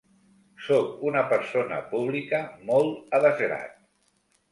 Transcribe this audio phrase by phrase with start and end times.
[0.67, 2.39] Sóc una persona pública
[2.71, 3.77] molt a desgrat.